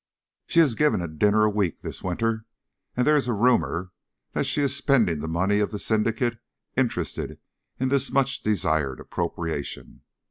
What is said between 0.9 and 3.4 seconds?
a dinner a week this winter, and there is a